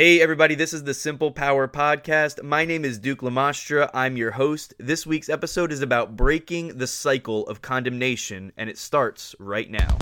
Hey, 0.00 0.22
everybody, 0.22 0.54
this 0.54 0.72
is 0.72 0.84
the 0.84 0.94
Simple 0.94 1.30
Power 1.30 1.68
Podcast. 1.68 2.42
My 2.42 2.64
name 2.64 2.86
is 2.86 2.98
Duke 2.98 3.20
Lamastra. 3.20 3.90
I'm 3.92 4.16
your 4.16 4.30
host. 4.30 4.72
This 4.78 5.06
week's 5.06 5.28
episode 5.28 5.70
is 5.72 5.82
about 5.82 6.16
breaking 6.16 6.78
the 6.78 6.86
cycle 6.86 7.46
of 7.48 7.60
condemnation, 7.60 8.50
and 8.56 8.70
it 8.70 8.78
starts 8.78 9.34
right 9.38 9.70
now. 9.70 9.98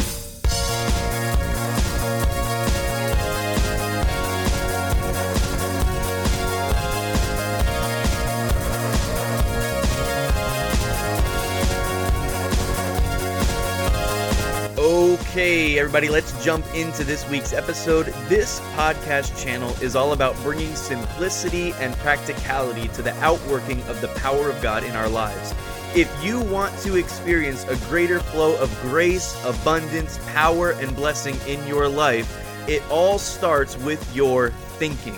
Okay, 15.38 15.78
everybody, 15.78 16.08
let's 16.08 16.44
jump 16.44 16.66
into 16.74 17.04
this 17.04 17.24
week's 17.30 17.52
episode. 17.52 18.06
This 18.26 18.58
podcast 18.74 19.40
channel 19.40 19.70
is 19.80 19.94
all 19.94 20.12
about 20.12 20.34
bringing 20.42 20.74
simplicity 20.74 21.72
and 21.74 21.94
practicality 21.98 22.88
to 22.88 23.02
the 23.02 23.14
outworking 23.22 23.80
of 23.82 24.00
the 24.00 24.08
power 24.16 24.50
of 24.50 24.60
God 24.60 24.82
in 24.82 24.96
our 24.96 25.08
lives. 25.08 25.54
If 25.94 26.12
you 26.24 26.40
want 26.40 26.76
to 26.80 26.96
experience 26.96 27.62
a 27.68 27.76
greater 27.88 28.18
flow 28.18 28.60
of 28.60 28.76
grace, 28.80 29.40
abundance, 29.44 30.18
power, 30.32 30.72
and 30.72 30.96
blessing 30.96 31.36
in 31.46 31.64
your 31.68 31.88
life, 31.88 32.44
it 32.68 32.82
all 32.90 33.16
starts 33.16 33.78
with 33.78 34.04
your 34.16 34.50
thinking. 34.80 35.14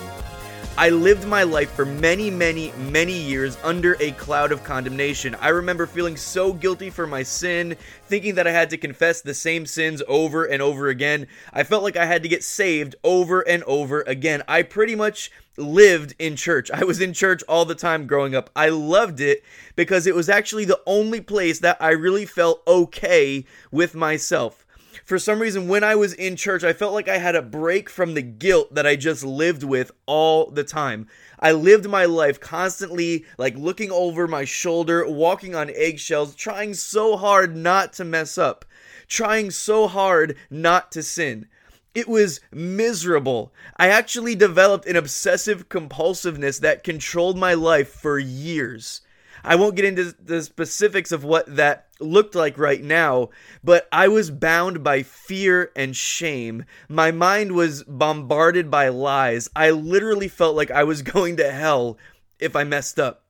I 0.77 0.89
lived 0.89 1.27
my 1.27 1.43
life 1.43 1.69
for 1.71 1.85
many, 1.85 2.31
many, 2.31 2.71
many 2.71 3.13
years 3.13 3.57
under 3.61 3.97
a 3.99 4.11
cloud 4.13 4.53
of 4.53 4.63
condemnation. 4.63 5.35
I 5.35 5.49
remember 5.49 5.85
feeling 5.85 6.15
so 6.15 6.53
guilty 6.53 6.89
for 6.89 7.05
my 7.05 7.23
sin, 7.23 7.75
thinking 8.07 8.35
that 8.35 8.47
I 8.47 8.51
had 8.51 8.69
to 8.69 8.77
confess 8.77 9.21
the 9.21 9.33
same 9.33 9.65
sins 9.65 10.01
over 10.07 10.45
and 10.45 10.61
over 10.61 10.87
again. 10.87 11.27
I 11.51 11.63
felt 11.63 11.83
like 11.83 11.97
I 11.97 12.05
had 12.05 12.23
to 12.23 12.29
get 12.29 12.43
saved 12.43 12.95
over 13.03 13.41
and 13.41 13.63
over 13.63 14.01
again. 14.07 14.43
I 14.47 14.63
pretty 14.63 14.95
much 14.95 15.29
lived 15.57 16.15
in 16.17 16.37
church. 16.37 16.71
I 16.71 16.85
was 16.85 17.01
in 17.01 17.13
church 17.13 17.43
all 17.49 17.65
the 17.65 17.75
time 17.75 18.07
growing 18.07 18.33
up. 18.33 18.49
I 18.55 18.69
loved 18.69 19.19
it 19.19 19.43
because 19.75 20.07
it 20.07 20.15
was 20.15 20.29
actually 20.29 20.65
the 20.65 20.81
only 20.87 21.19
place 21.19 21.59
that 21.59 21.77
I 21.81 21.91
really 21.91 22.25
felt 22.25 22.63
okay 22.65 23.45
with 23.71 23.93
myself 23.93 24.65
for 25.05 25.19
some 25.19 25.39
reason, 25.39 25.67
when 25.67 25.83
I 25.83 25.95
was 25.95 26.13
in 26.13 26.35
church, 26.35 26.63
I 26.63 26.73
felt 26.73 26.93
like 26.93 27.07
I 27.07 27.17
had 27.17 27.35
a 27.35 27.41
break 27.41 27.89
from 27.89 28.13
the 28.13 28.21
guilt 28.21 28.73
that 28.75 28.85
I 28.87 28.95
just 28.95 29.23
lived 29.23 29.63
with 29.63 29.91
all 30.05 30.49
the 30.49 30.63
time. 30.63 31.07
I 31.39 31.51
lived 31.51 31.89
my 31.89 32.05
life 32.05 32.39
constantly 32.39 33.25
like 33.37 33.55
looking 33.57 33.91
over 33.91 34.27
my 34.27 34.45
shoulder, 34.45 35.07
walking 35.07 35.55
on 35.55 35.69
eggshells, 35.69 36.35
trying 36.35 36.73
so 36.73 37.17
hard 37.17 37.55
not 37.55 37.93
to 37.93 38.03
mess 38.03 38.37
up, 38.37 38.65
trying 39.07 39.51
so 39.51 39.87
hard 39.87 40.37
not 40.49 40.91
to 40.93 41.03
sin. 41.03 41.47
It 41.93 42.07
was 42.07 42.39
miserable. 42.51 43.53
I 43.75 43.87
actually 43.89 44.35
developed 44.35 44.85
an 44.85 44.95
obsessive 44.95 45.67
compulsiveness 45.67 46.59
that 46.59 46.83
controlled 46.83 47.37
my 47.37 47.53
life 47.53 47.89
for 47.89 48.17
years. 48.17 49.01
I 49.43 49.55
won't 49.55 49.75
get 49.75 49.85
into 49.85 50.15
the 50.19 50.43
specifics 50.43 51.11
of 51.11 51.23
what 51.23 51.55
that 51.55 51.87
looked 51.99 52.35
like 52.35 52.57
right 52.57 52.83
now, 52.83 53.29
but 53.63 53.87
I 53.91 54.07
was 54.07 54.31
bound 54.31 54.83
by 54.83 55.03
fear 55.03 55.71
and 55.75 55.95
shame. 55.95 56.65
My 56.89 57.11
mind 57.11 57.53
was 57.53 57.83
bombarded 57.83 58.69
by 58.69 58.89
lies. 58.89 59.49
I 59.55 59.71
literally 59.71 60.27
felt 60.27 60.55
like 60.55 60.71
I 60.71 60.83
was 60.83 61.01
going 61.01 61.37
to 61.37 61.51
hell 61.51 61.97
if 62.39 62.55
I 62.55 62.63
messed 62.63 62.99
up. 62.99 63.23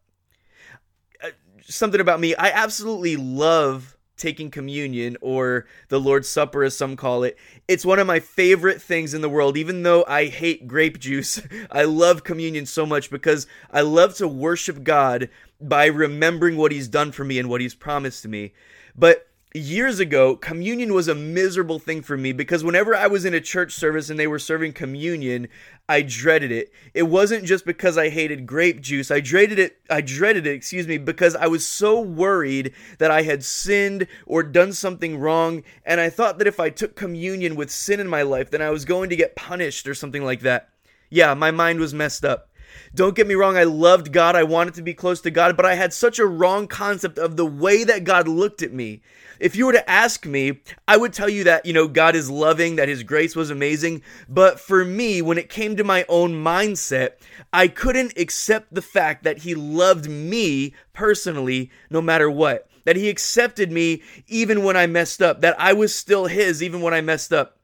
Uh, 1.23 1.29
something 1.63 2.01
about 2.01 2.19
me, 2.19 2.35
I 2.35 2.49
absolutely 2.49 3.15
love 3.15 3.97
taking 4.21 4.51
communion 4.51 5.17
or 5.19 5.65
the 5.89 5.99
Lord's 5.99 6.29
Supper, 6.29 6.63
as 6.63 6.77
some 6.77 6.95
call 6.95 7.23
it. 7.23 7.37
It's 7.67 7.83
one 7.83 7.97
of 7.97 8.05
my 8.05 8.19
favorite 8.19 8.81
things 8.81 9.13
in 9.13 9.21
the 9.21 9.29
world. 9.29 9.57
Even 9.57 9.83
though 9.83 10.05
I 10.07 10.27
hate 10.27 10.67
grape 10.67 10.99
juice, 10.99 11.41
I 11.71 11.83
love 11.83 12.23
communion 12.23 12.65
so 12.65 12.85
much 12.85 13.09
because 13.09 13.47
I 13.71 13.81
love 13.81 14.15
to 14.15 14.27
worship 14.27 14.83
God 14.83 15.29
by 15.61 15.85
remembering 15.85 16.57
what 16.57 16.71
He's 16.71 16.87
done 16.87 17.11
for 17.11 17.23
me 17.23 17.39
and 17.39 17.49
what 17.49 17.61
He's 17.61 17.75
promised 17.75 18.23
to 18.23 18.29
me. 18.29 18.53
But 18.95 19.27
years 19.53 19.99
ago, 19.99 20.35
communion 20.35 20.93
was 20.93 21.07
a 21.07 21.15
miserable 21.15 21.79
thing 21.79 22.01
for 22.01 22.17
me 22.17 22.31
because 22.31 22.63
whenever 22.63 22.95
I 22.95 23.07
was 23.07 23.25
in 23.25 23.33
a 23.33 23.41
church 23.41 23.73
service 23.73 24.09
and 24.09 24.19
they 24.19 24.27
were 24.27 24.39
serving 24.39 24.73
communion, 24.73 25.49
I 25.89 26.03
dreaded 26.03 26.51
it. 26.51 26.71
It 26.93 27.03
wasn't 27.03 27.43
just 27.43 27.65
because 27.65 27.97
I 27.97 28.09
hated 28.09 28.45
grape 28.45 28.79
juice. 28.81 29.11
I 29.11 29.19
dreaded 29.19 29.59
it. 29.59 29.77
I 29.89 30.01
dreaded 30.01 30.47
it, 30.47 30.53
excuse 30.53 30.87
me, 30.87 30.97
because 30.97 31.35
I 31.35 31.47
was 31.47 31.65
so 31.65 31.99
worried 31.99 32.73
that 32.99 33.11
I 33.11 33.23
had 33.23 33.43
sinned 33.43 34.07
or 34.25 34.41
done 34.43 34.71
something 34.71 35.17
wrong, 35.17 35.63
and 35.85 35.99
I 35.99 36.09
thought 36.09 36.37
that 36.37 36.47
if 36.47 36.59
I 36.59 36.69
took 36.69 36.95
communion 36.95 37.55
with 37.55 37.71
sin 37.71 37.99
in 37.99 38.07
my 38.07 38.21
life, 38.21 38.51
then 38.51 38.61
I 38.61 38.69
was 38.69 38.85
going 38.85 39.09
to 39.09 39.17
get 39.17 39.35
punished 39.35 39.87
or 39.87 39.93
something 39.93 40.23
like 40.23 40.41
that. 40.41 40.69
Yeah, 41.09 41.33
my 41.33 41.51
mind 41.51 41.79
was 41.79 41.93
messed 41.93 42.23
up. 42.23 42.50
Don't 42.93 43.15
get 43.15 43.27
me 43.27 43.35
wrong, 43.35 43.57
I 43.57 43.63
loved 43.63 44.11
God. 44.11 44.35
I 44.35 44.43
wanted 44.43 44.73
to 44.75 44.81
be 44.81 44.93
close 44.93 45.21
to 45.21 45.31
God, 45.31 45.55
but 45.55 45.65
I 45.65 45.75
had 45.75 45.93
such 45.93 46.19
a 46.19 46.25
wrong 46.25 46.67
concept 46.67 47.17
of 47.17 47.37
the 47.37 47.45
way 47.45 47.83
that 47.83 48.03
God 48.03 48.27
looked 48.27 48.61
at 48.61 48.73
me. 48.73 49.01
If 49.39 49.55
you 49.55 49.65
were 49.65 49.73
to 49.73 49.89
ask 49.89 50.25
me, 50.25 50.61
I 50.87 50.97
would 50.97 51.13
tell 51.13 51.27
you 51.27 51.43
that, 51.45 51.65
you 51.65 51.73
know, 51.73 51.87
God 51.87 52.15
is 52.15 52.29
loving, 52.29 52.75
that 52.75 52.87
His 52.87 53.01
grace 53.01 53.35
was 53.35 53.49
amazing. 53.49 54.03
But 54.29 54.59
for 54.59 54.85
me, 54.85 55.21
when 55.21 55.39
it 55.39 55.49
came 55.49 55.75
to 55.77 55.83
my 55.83 56.05
own 56.07 56.33
mindset, 56.33 57.13
I 57.51 57.67
couldn't 57.67 58.17
accept 58.17 58.73
the 58.73 58.83
fact 58.83 59.23
that 59.23 59.39
He 59.39 59.55
loved 59.55 60.07
me 60.07 60.75
personally, 60.93 61.71
no 61.89 62.01
matter 62.01 62.29
what. 62.29 62.69
That 62.85 62.97
He 62.97 63.09
accepted 63.09 63.71
me 63.71 64.03
even 64.27 64.63
when 64.63 64.77
I 64.77 64.85
messed 64.85 65.23
up, 65.23 65.41
that 65.41 65.59
I 65.59 65.73
was 65.73 65.95
still 65.95 66.27
His 66.27 66.61
even 66.61 66.81
when 66.81 66.93
I 66.93 67.01
messed 67.01 67.33
up. 67.33 67.57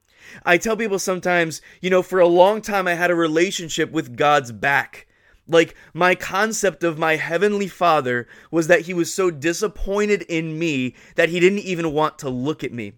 I 0.45 0.57
tell 0.57 0.77
people 0.77 0.99
sometimes, 0.99 1.61
you 1.81 1.89
know, 1.89 2.01
for 2.01 2.19
a 2.19 2.27
long 2.27 2.61
time 2.61 2.87
I 2.87 2.93
had 2.93 3.11
a 3.11 3.15
relationship 3.15 3.91
with 3.91 4.15
God's 4.15 4.51
back. 4.51 5.07
Like, 5.47 5.75
my 5.93 6.13
concept 6.13 6.83
of 6.83 6.97
my 6.97 7.15
heavenly 7.15 7.67
father 7.67 8.27
was 8.51 8.67
that 8.67 8.81
he 8.81 8.93
was 8.93 9.13
so 9.13 9.31
disappointed 9.31 10.23
in 10.23 10.59
me 10.59 10.95
that 11.15 11.29
he 11.29 11.39
didn't 11.39 11.59
even 11.59 11.93
want 11.93 12.19
to 12.19 12.29
look 12.29 12.63
at 12.63 12.73
me. 12.73 12.93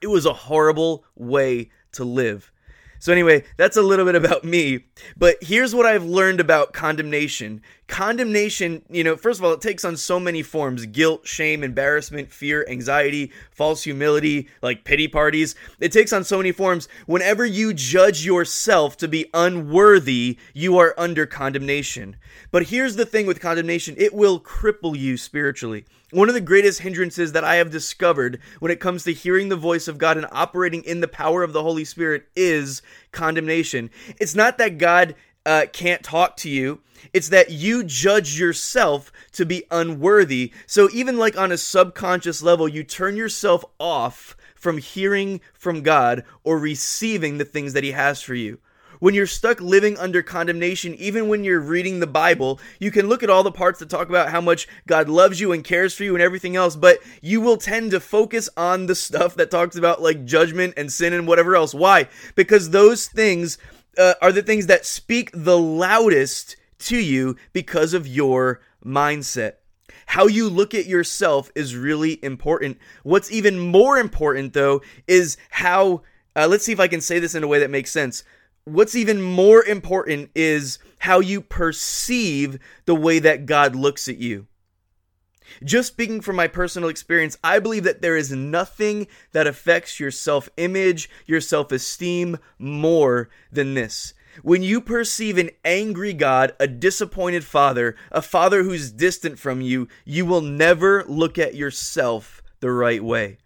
It 0.00 0.08
was 0.08 0.26
a 0.26 0.32
horrible 0.32 1.04
way 1.14 1.70
to 1.92 2.04
live. 2.04 2.50
So, 3.00 3.12
anyway, 3.12 3.44
that's 3.56 3.76
a 3.76 3.82
little 3.82 4.04
bit 4.04 4.14
about 4.14 4.44
me. 4.44 4.84
But 5.16 5.36
here's 5.40 5.74
what 5.74 5.86
I've 5.86 6.04
learned 6.04 6.40
about 6.40 6.72
condemnation. 6.72 7.62
Condemnation, 7.86 8.82
you 8.90 9.02
know, 9.02 9.16
first 9.16 9.40
of 9.40 9.44
all, 9.44 9.52
it 9.52 9.60
takes 9.60 9.84
on 9.84 9.96
so 9.96 10.20
many 10.20 10.42
forms 10.42 10.84
guilt, 10.86 11.26
shame, 11.26 11.64
embarrassment, 11.64 12.30
fear, 12.30 12.66
anxiety, 12.68 13.32
false 13.50 13.84
humility, 13.84 14.48
like 14.62 14.84
pity 14.84 15.08
parties. 15.08 15.54
It 15.80 15.92
takes 15.92 16.12
on 16.12 16.24
so 16.24 16.36
many 16.36 16.52
forms. 16.52 16.88
Whenever 17.06 17.46
you 17.46 17.72
judge 17.72 18.26
yourself 18.26 18.96
to 18.98 19.08
be 19.08 19.30
unworthy, 19.32 20.38
you 20.52 20.76
are 20.78 20.94
under 20.98 21.24
condemnation. 21.24 22.16
But 22.50 22.64
here's 22.64 22.96
the 22.96 23.06
thing 23.06 23.26
with 23.26 23.40
condemnation 23.40 23.94
it 23.96 24.12
will 24.12 24.40
cripple 24.40 24.98
you 24.98 25.16
spiritually. 25.16 25.84
One 26.10 26.28
of 26.28 26.34
the 26.34 26.40
greatest 26.40 26.80
hindrances 26.80 27.32
that 27.32 27.44
I 27.44 27.56
have 27.56 27.70
discovered 27.70 28.40
when 28.60 28.72
it 28.72 28.80
comes 28.80 29.04
to 29.04 29.12
hearing 29.12 29.50
the 29.50 29.56
voice 29.56 29.88
of 29.88 29.98
God 29.98 30.16
and 30.16 30.26
operating 30.32 30.82
in 30.84 31.00
the 31.00 31.08
power 31.08 31.42
of 31.42 31.52
the 31.52 31.62
Holy 31.62 31.84
Spirit 31.84 32.26
is 32.34 32.80
condemnation. 33.12 33.90
It's 34.18 34.34
not 34.34 34.56
that 34.56 34.78
God 34.78 35.16
uh, 35.44 35.66
can't 35.70 36.02
talk 36.02 36.38
to 36.38 36.48
you. 36.48 36.80
It's 37.12 37.28
that 37.28 37.50
you 37.50 37.84
judge 37.84 38.40
yourself 38.40 39.12
to 39.32 39.44
be 39.44 39.64
unworthy. 39.70 40.52
So, 40.66 40.88
even 40.94 41.18
like 41.18 41.36
on 41.36 41.52
a 41.52 41.58
subconscious 41.58 42.42
level, 42.42 42.68
you 42.68 42.84
turn 42.84 43.16
yourself 43.16 43.62
off 43.78 44.34
from 44.54 44.78
hearing 44.78 45.42
from 45.52 45.82
God 45.82 46.24
or 46.42 46.58
receiving 46.58 47.36
the 47.36 47.44
things 47.44 47.74
that 47.74 47.84
He 47.84 47.92
has 47.92 48.22
for 48.22 48.34
you 48.34 48.58
when 49.00 49.14
you're 49.14 49.26
stuck 49.26 49.60
living 49.60 49.96
under 49.98 50.22
condemnation, 50.22 50.94
even 50.94 51.28
when 51.28 51.44
you're 51.44 51.60
reading 51.60 52.00
the 52.00 52.06
Bible, 52.06 52.60
you 52.78 52.90
can 52.90 53.08
look 53.08 53.22
at 53.22 53.30
all 53.30 53.42
the 53.42 53.52
parts 53.52 53.78
that 53.78 53.90
talk 53.90 54.08
about 54.08 54.30
how 54.30 54.40
much 54.40 54.68
God 54.86 55.08
loves 55.08 55.40
you 55.40 55.52
and 55.52 55.64
cares 55.64 55.94
for 55.94 56.04
you 56.04 56.14
and 56.14 56.22
everything 56.22 56.56
else, 56.56 56.76
but 56.76 56.98
you 57.22 57.40
will 57.40 57.56
tend 57.56 57.90
to 57.92 58.00
focus 58.00 58.48
on 58.56 58.86
the 58.86 58.94
stuff 58.94 59.34
that 59.36 59.50
talks 59.50 59.76
about 59.76 60.02
like 60.02 60.24
judgment 60.24 60.74
and 60.76 60.92
sin 60.92 61.12
and 61.12 61.26
whatever 61.26 61.56
else. 61.56 61.74
Why? 61.74 62.08
Because 62.34 62.70
those 62.70 63.06
things 63.06 63.58
uh, 63.96 64.14
are 64.22 64.32
the 64.32 64.42
things 64.42 64.66
that 64.66 64.86
speak 64.86 65.30
the 65.32 65.58
loudest 65.58 66.56
to 66.78 66.96
you 66.96 67.36
because 67.52 67.94
of 67.94 68.06
your 68.06 68.60
mindset. 68.84 69.54
How 70.06 70.26
you 70.26 70.48
look 70.48 70.74
at 70.74 70.86
yourself 70.86 71.50
is 71.54 71.76
really 71.76 72.22
important. 72.24 72.78
What's 73.02 73.30
even 73.30 73.58
more 73.58 73.98
important, 73.98 74.54
though, 74.54 74.80
is 75.06 75.36
how. 75.50 76.02
Uh, 76.36 76.46
let's 76.46 76.64
see 76.64 76.72
if 76.72 76.78
I 76.78 76.86
can 76.86 77.00
say 77.00 77.18
this 77.18 77.34
in 77.34 77.42
a 77.42 77.48
way 77.48 77.58
that 77.58 77.70
makes 77.70 77.90
sense 77.90 78.22
what's 78.68 78.94
even 78.94 79.20
more 79.22 79.64
important 79.64 80.30
is 80.34 80.78
how 80.98 81.20
you 81.20 81.40
perceive 81.40 82.58
the 82.84 82.94
way 82.94 83.18
that 83.18 83.46
God 83.46 83.74
looks 83.74 84.08
at 84.08 84.18
you. 84.18 84.46
Just 85.64 85.88
speaking 85.88 86.20
from 86.20 86.36
my 86.36 86.46
personal 86.46 86.88
experience, 86.88 87.38
I 87.42 87.58
believe 87.58 87.84
that 87.84 88.02
there 88.02 88.16
is 88.16 88.30
nothing 88.30 89.06
that 89.32 89.46
affects 89.46 89.98
your 89.98 90.10
self 90.10 90.48
image, 90.56 91.08
your 91.26 91.40
self 91.40 91.72
esteem 91.72 92.38
more 92.58 93.30
than 93.50 93.74
this. 93.74 94.14
When 94.42 94.62
you 94.62 94.80
perceive 94.80 95.36
an 95.38 95.50
angry 95.64 96.12
God, 96.12 96.54
a 96.60 96.68
disappointed 96.68 97.44
father, 97.44 97.96
a 98.12 98.22
father 98.22 98.62
who's 98.62 98.92
distant 98.92 99.38
from 99.38 99.60
you, 99.60 99.88
you 100.04 100.26
will 100.26 100.42
never 100.42 101.04
look 101.04 101.38
at 101.38 101.54
yourself 101.54 102.42
the 102.60 102.70
right 102.70 103.02
way. 103.02 103.38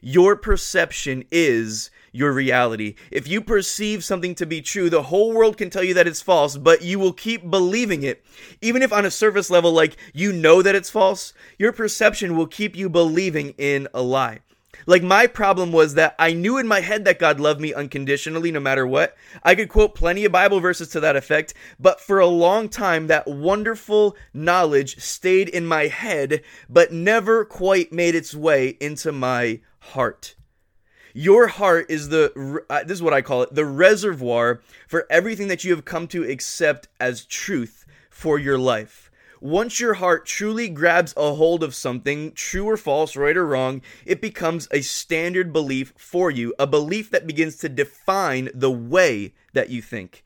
Your 0.00 0.36
perception 0.36 1.24
is 1.30 1.90
your 2.12 2.32
reality. 2.32 2.94
If 3.10 3.26
you 3.26 3.40
perceive 3.40 4.04
something 4.04 4.34
to 4.36 4.46
be 4.46 4.60
true, 4.60 4.88
the 4.88 5.04
whole 5.04 5.32
world 5.32 5.56
can 5.56 5.70
tell 5.70 5.82
you 5.82 5.94
that 5.94 6.06
it's 6.06 6.22
false, 6.22 6.56
but 6.56 6.82
you 6.82 6.98
will 6.98 7.12
keep 7.12 7.50
believing 7.50 8.02
it. 8.02 8.24
Even 8.60 8.82
if 8.82 8.92
on 8.92 9.06
a 9.06 9.10
surface 9.10 9.50
level, 9.50 9.72
like 9.72 9.96
you 10.12 10.32
know 10.32 10.62
that 10.62 10.74
it's 10.74 10.90
false, 10.90 11.32
your 11.58 11.72
perception 11.72 12.36
will 12.36 12.46
keep 12.46 12.76
you 12.76 12.88
believing 12.88 13.54
in 13.58 13.88
a 13.94 14.02
lie. 14.02 14.40
Like 14.86 15.02
my 15.02 15.26
problem 15.26 15.70
was 15.70 15.94
that 15.94 16.14
I 16.18 16.32
knew 16.32 16.58
in 16.58 16.66
my 16.66 16.80
head 16.80 17.04
that 17.04 17.18
God 17.18 17.38
loved 17.38 17.60
me 17.60 17.72
unconditionally 17.72 18.50
no 18.50 18.60
matter 18.60 18.86
what. 18.86 19.16
I 19.42 19.54
could 19.54 19.68
quote 19.68 19.94
plenty 19.94 20.24
of 20.24 20.32
Bible 20.32 20.60
verses 20.60 20.88
to 20.90 21.00
that 21.00 21.16
effect, 21.16 21.54
but 21.78 22.00
for 22.00 22.18
a 22.18 22.26
long 22.26 22.68
time 22.68 23.06
that 23.06 23.28
wonderful 23.28 24.16
knowledge 24.34 24.98
stayed 24.98 25.48
in 25.48 25.66
my 25.66 25.86
head 25.86 26.42
but 26.68 26.92
never 26.92 27.44
quite 27.44 27.92
made 27.92 28.14
its 28.14 28.34
way 28.34 28.76
into 28.80 29.12
my 29.12 29.60
heart. 29.80 30.34
Your 31.14 31.48
heart 31.48 31.86
is 31.90 32.08
the 32.08 32.64
uh, 32.70 32.84
this 32.84 32.96
is 32.96 33.02
what 33.02 33.12
I 33.12 33.22
call 33.22 33.42
it, 33.42 33.54
the 33.54 33.66
reservoir 33.66 34.60
for 34.88 35.06
everything 35.10 35.48
that 35.48 35.64
you 35.64 35.70
have 35.72 35.84
come 35.84 36.06
to 36.08 36.24
accept 36.24 36.88
as 36.98 37.26
truth 37.26 37.84
for 38.10 38.38
your 38.38 38.58
life. 38.58 39.10
Once 39.40 39.80
your 39.80 39.94
heart 39.94 40.24
truly 40.24 40.68
grabs 40.68 41.12
a 41.16 41.34
hold 41.34 41.64
of 41.64 41.74
something, 41.74 42.30
true 42.32 42.64
or 42.64 42.76
false, 42.76 43.16
right 43.16 43.36
or 43.36 43.44
wrong, 43.44 43.82
it 44.06 44.20
becomes 44.20 44.68
a 44.70 44.80
standard 44.80 45.52
belief 45.52 45.92
for 45.96 46.30
you, 46.30 46.54
a 46.60 46.66
belief 46.66 47.10
that 47.10 47.26
begins 47.26 47.56
to 47.56 47.68
define 47.68 48.48
the 48.54 48.70
way 48.70 49.34
that 49.52 49.68
you 49.68 49.82
think. 49.82 50.24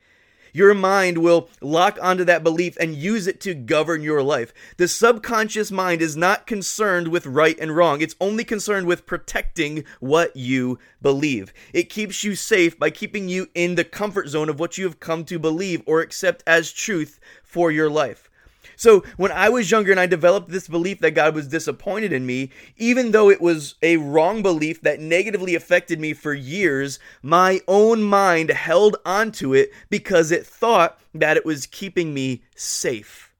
Your 0.56 0.72
mind 0.72 1.18
will 1.18 1.50
lock 1.60 1.98
onto 2.00 2.24
that 2.24 2.42
belief 2.42 2.78
and 2.80 2.94
use 2.94 3.26
it 3.26 3.42
to 3.42 3.52
govern 3.52 4.00
your 4.00 4.22
life. 4.22 4.54
The 4.78 4.88
subconscious 4.88 5.70
mind 5.70 6.00
is 6.00 6.16
not 6.16 6.46
concerned 6.46 7.08
with 7.08 7.26
right 7.26 7.58
and 7.60 7.76
wrong. 7.76 8.00
It's 8.00 8.16
only 8.22 8.42
concerned 8.42 8.86
with 8.86 9.04
protecting 9.04 9.84
what 10.00 10.34
you 10.34 10.78
believe. 11.02 11.52
It 11.74 11.90
keeps 11.90 12.24
you 12.24 12.34
safe 12.34 12.78
by 12.78 12.88
keeping 12.88 13.28
you 13.28 13.48
in 13.54 13.74
the 13.74 13.84
comfort 13.84 14.28
zone 14.28 14.48
of 14.48 14.58
what 14.58 14.78
you 14.78 14.84
have 14.84 14.98
come 14.98 15.26
to 15.26 15.38
believe 15.38 15.82
or 15.84 16.00
accept 16.00 16.42
as 16.46 16.72
truth 16.72 17.20
for 17.44 17.70
your 17.70 17.90
life. 17.90 18.30
So 18.76 19.02
when 19.16 19.32
I 19.32 19.48
was 19.48 19.70
younger 19.70 19.90
and 19.90 19.98
I 19.98 20.06
developed 20.06 20.50
this 20.50 20.68
belief 20.68 21.00
that 21.00 21.12
God 21.12 21.34
was 21.34 21.48
disappointed 21.48 22.12
in 22.12 22.26
me, 22.26 22.50
even 22.76 23.10
though 23.10 23.30
it 23.30 23.40
was 23.40 23.74
a 23.82 23.96
wrong 23.96 24.42
belief 24.42 24.82
that 24.82 25.00
negatively 25.00 25.54
affected 25.54 25.98
me 25.98 26.12
for 26.12 26.34
years, 26.34 26.98
my 27.22 27.60
own 27.66 28.02
mind 28.02 28.50
held 28.50 28.96
onto 29.04 29.54
it 29.54 29.72
because 29.88 30.30
it 30.30 30.46
thought 30.46 31.00
that 31.14 31.38
it 31.38 31.46
was 31.46 31.66
keeping 31.66 32.12
me 32.12 32.42
safe. 32.54 33.32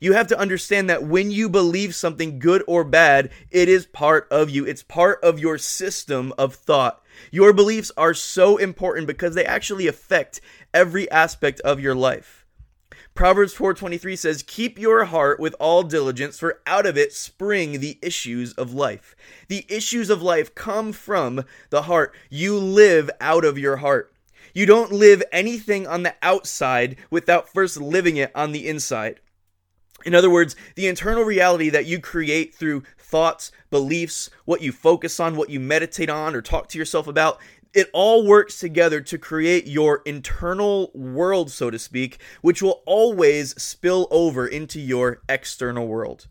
You 0.00 0.14
have 0.14 0.28
to 0.28 0.38
understand 0.38 0.88
that 0.88 1.02
when 1.02 1.30
you 1.30 1.50
believe 1.50 1.94
something 1.94 2.38
good 2.38 2.64
or 2.66 2.84
bad, 2.84 3.30
it 3.50 3.68
is 3.68 3.84
part 3.84 4.26
of 4.30 4.48
you. 4.48 4.64
It's 4.64 4.82
part 4.82 5.22
of 5.22 5.38
your 5.38 5.58
system 5.58 6.32
of 6.38 6.54
thought. 6.54 7.02
Your 7.30 7.52
beliefs 7.52 7.92
are 7.98 8.14
so 8.14 8.56
important 8.56 9.06
because 9.06 9.34
they 9.34 9.44
actually 9.44 9.86
affect 9.86 10.40
every 10.72 11.10
aspect 11.10 11.60
of 11.60 11.80
your 11.80 11.94
life. 11.94 12.39
Proverbs 13.14 13.52
4:23 13.52 14.16
says, 14.16 14.42
"Keep 14.46 14.78
your 14.78 15.04
heart 15.04 15.38
with 15.38 15.54
all 15.60 15.82
diligence, 15.82 16.38
for 16.38 16.60
out 16.66 16.86
of 16.86 16.96
it 16.96 17.12
spring 17.12 17.80
the 17.80 17.98
issues 18.00 18.52
of 18.54 18.72
life." 18.72 19.14
The 19.48 19.66
issues 19.68 20.08
of 20.08 20.22
life 20.22 20.54
come 20.54 20.92
from 20.92 21.44
the 21.68 21.82
heart. 21.82 22.14
You 22.30 22.56
live 22.56 23.10
out 23.20 23.44
of 23.44 23.58
your 23.58 23.76
heart. 23.78 24.12
You 24.54 24.64
don't 24.64 24.92
live 24.92 25.22
anything 25.32 25.86
on 25.86 26.02
the 26.02 26.14
outside 26.22 26.96
without 27.10 27.52
first 27.52 27.76
living 27.76 28.16
it 28.16 28.32
on 28.34 28.52
the 28.52 28.66
inside. 28.66 29.20
In 30.04 30.14
other 30.14 30.30
words, 30.30 30.56
the 30.76 30.86
internal 30.86 31.24
reality 31.24 31.68
that 31.68 31.84
you 31.84 32.00
create 32.00 32.54
through 32.54 32.84
thoughts, 32.98 33.52
beliefs, 33.70 34.30
what 34.46 34.62
you 34.62 34.72
focus 34.72 35.20
on, 35.20 35.36
what 35.36 35.50
you 35.50 35.60
meditate 35.60 36.08
on 36.08 36.34
or 36.34 36.40
talk 36.40 36.68
to 36.70 36.78
yourself 36.78 37.06
about, 37.06 37.38
it 37.72 37.88
all 37.92 38.26
works 38.26 38.58
together 38.58 39.00
to 39.00 39.18
create 39.18 39.66
your 39.66 40.02
internal 40.04 40.90
world, 40.94 41.50
so 41.50 41.70
to 41.70 41.78
speak, 41.78 42.18
which 42.42 42.62
will 42.62 42.82
always 42.86 43.60
spill 43.62 44.08
over 44.10 44.46
into 44.46 44.80
your 44.80 45.22
external 45.28 45.86
world. 45.86 46.26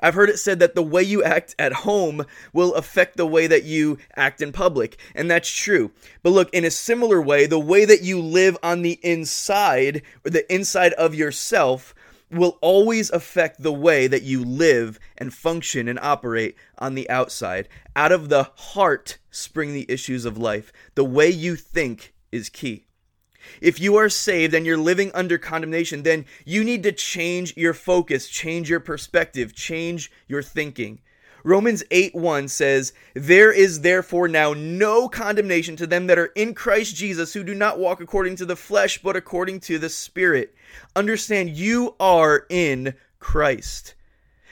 I've 0.00 0.14
heard 0.14 0.30
it 0.30 0.38
said 0.38 0.60
that 0.60 0.76
the 0.76 0.82
way 0.82 1.02
you 1.02 1.24
act 1.24 1.56
at 1.58 1.72
home 1.72 2.24
will 2.52 2.74
affect 2.74 3.16
the 3.16 3.26
way 3.26 3.48
that 3.48 3.64
you 3.64 3.98
act 4.14 4.40
in 4.40 4.52
public, 4.52 4.96
and 5.14 5.28
that's 5.28 5.50
true. 5.50 5.90
But 6.22 6.30
look, 6.30 6.54
in 6.54 6.64
a 6.64 6.70
similar 6.70 7.20
way, 7.20 7.46
the 7.46 7.58
way 7.58 7.84
that 7.84 8.02
you 8.02 8.20
live 8.20 8.56
on 8.62 8.82
the 8.82 9.00
inside, 9.02 10.02
or 10.24 10.30
the 10.30 10.52
inside 10.52 10.92
of 10.92 11.16
yourself, 11.16 11.94
will 12.30 12.58
always 12.60 13.10
affect 13.10 13.62
the 13.62 13.72
way 13.72 14.06
that 14.06 14.22
you 14.22 14.44
live 14.44 14.98
and 15.16 15.32
function 15.32 15.88
and 15.88 15.98
operate 16.00 16.56
on 16.78 16.94
the 16.94 17.08
outside. 17.08 17.68
Out 17.96 18.12
of 18.12 18.28
the 18.28 18.50
heart 18.54 19.18
spring 19.30 19.72
the 19.72 19.86
issues 19.88 20.24
of 20.24 20.36
life. 20.36 20.72
The 20.94 21.04
way 21.04 21.30
you 21.30 21.56
think 21.56 22.14
is 22.30 22.48
key. 22.48 22.84
If 23.60 23.80
you 23.80 23.96
are 23.96 24.08
saved 24.08 24.52
and 24.52 24.66
you're 24.66 24.76
living 24.76 25.10
under 25.14 25.38
condemnation, 25.38 26.02
then 26.02 26.26
you 26.44 26.64
need 26.64 26.82
to 26.82 26.92
change 26.92 27.56
your 27.56 27.72
focus, 27.72 28.28
change 28.28 28.68
your 28.68 28.80
perspective, 28.80 29.54
change 29.54 30.10
your 30.26 30.42
thinking. 30.42 31.00
Romans 31.44 31.84
8 31.90 32.14
1 32.14 32.48
says, 32.48 32.92
There 33.14 33.52
is 33.52 33.80
therefore 33.80 34.28
now 34.28 34.54
no 34.54 35.08
condemnation 35.08 35.76
to 35.76 35.86
them 35.86 36.06
that 36.06 36.18
are 36.18 36.32
in 36.34 36.54
Christ 36.54 36.96
Jesus, 36.96 37.32
who 37.32 37.44
do 37.44 37.54
not 37.54 37.78
walk 37.78 38.00
according 38.00 38.36
to 38.36 38.46
the 38.46 38.56
flesh, 38.56 39.00
but 39.02 39.16
according 39.16 39.60
to 39.60 39.78
the 39.78 39.88
Spirit. 39.88 40.54
Understand, 40.96 41.50
you 41.50 41.94
are 42.00 42.46
in 42.48 42.94
Christ. 43.20 43.94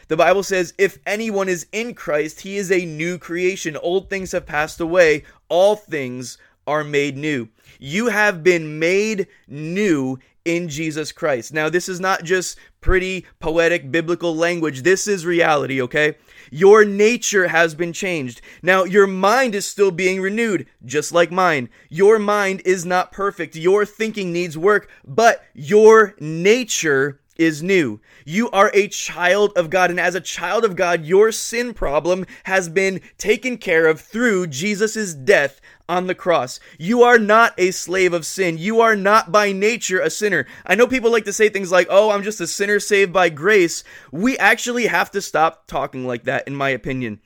The 0.09 0.17
Bible 0.17 0.43
says, 0.43 0.75
If 0.79 0.99
anyone 1.06 1.49
is 1.49 1.67
in 1.73 1.94
Christ, 1.94 2.41
he 2.41 2.56
is 2.56 2.71
a 2.71 2.85
new 2.85 3.19
creation. 3.19 3.77
Old 3.77 4.09
things 4.09 4.32
have 4.32 4.47
passed 4.47 4.81
away, 4.81 5.25
all 5.49 5.75
things 5.75 6.39
are 6.67 6.85
made 6.85 7.17
new. 7.17 7.49
You 7.79 8.09
have 8.09 8.43
been 8.43 8.79
made 8.79 9.27
new 9.47 10.19
in 10.46 10.69
Jesus 10.69 11.12
Christ. 11.12 11.52
Now, 11.52 11.69
this 11.69 11.88
is 11.88 12.00
not 12.00 12.25
just 12.25 12.56
pretty 12.81 13.26
poetic 13.40 13.90
biblical 13.90 14.34
language. 14.34 14.82
This 14.82 15.06
is 15.06 15.26
reality, 15.26 15.82
okay? 15.82 16.14
Your 16.50 16.84
nature 16.84 17.48
has 17.48 17.75
been 17.75 17.93
changed. 17.93 18.40
Now, 18.62 18.84
your 18.84 19.08
mind 19.08 19.54
is 19.56 19.66
still 19.66 19.90
being 19.90 20.20
renewed, 20.20 20.66
just 20.84 21.12
like 21.12 21.32
mine. 21.32 21.69
Your 21.88 22.19
mind 22.19 22.62
is 22.64 22.87
not 22.87 23.10
perfect. 23.10 23.56
Your 23.56 23.84
thinking 23.84 24.32
needs 24.32 24.56
work, 24.56 24.88
but 25.04 25.44
your 25.52 26.14
nature 26.20 27.20
is 27.38 27.62
new. 27.62 28.00
You 28.25 28.50
are 28.50 28.71
a 28.75 28.88
child 28.88 29.53
of 29.56 29.71
God, 29.71 29.91
and 29.91 30.00
as 30.00 30.15
a 30.15 30.21
child 30.21 30.65
of 30.65 30.77
God, 30.77 31.05
your 31.05 31.33
sin 31.33 31.75
problem 31.75 32.27
has 32.44 32.69
been 32.69 33.00
taken 33.19 33.59
care 33.59 33.87
of 33.87 34.00
through 34.00 34.49
Jesus' 34.49 35.15
death 35.15 35.61
on 35.88 36.06
the 36.06 36.15
cross. 36.15 36.59
You 36.79 37.03
are 37.03 37.19
not 37.19 37.55
a 37.59 37.71
slave 37.71 38.12
of 38.12 38.27
sin. 38.27 38.59
You 38.59 38.81
are 38.81 38.97
not 38.97 39.31
by 39.31 39.53
nature 39.53 40.00
a 40.00 40.11
sinner. 40.11 40.47
I 40.65 40.75
know 40.75 40.87
people 40.87 41.12
like 41.12 41.25
to 41.27 41.33
say 41.33 41.49
things 41.49 41.71
like, 41.71 41.87
oh, 41.91 42.10
I'm 42.10 42.22
just 42.22 42.41
a 42.41 42.46
sinner 42.46 42.81
saved 42.81 43.13
by 43.13 43.29
grace. 43.29 43.84
We 44.10 44.37
actually 44.39 44.87
have 44.87 45.10
to 45.13 45.20
stop 45.20 45.67
talking 45.67 46.06
like 46.06 46.25
that, 46.25 46.46
in 46.46 46.55
my 46.55 46.70
opinion. 46.70 47.20